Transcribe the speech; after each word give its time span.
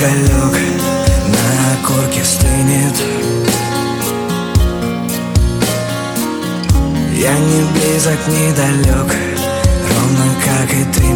уголек 0.00 0.58
на 1.28 1.86
корке 1.86 2.24
стынет. 2.24 2.96
Я 7.14 7.38
не 7.38 7.62
близок, 7.74 8.18
не 8.28 8.52
далек, 8.54 9.14
ровно 9.90 10.34
как 10.44 10.72
и 10.72 10.84
ты 10.84 11.06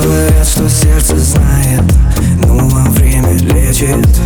Говорят, 0.00 0.46
что 0.46 0.68
сердце 0.68 1.16
знает, 1.18 1.82
ну 2.46 2.68
а 2.74 2.88
время 2.90 3.32
лечит. 3.34 4.17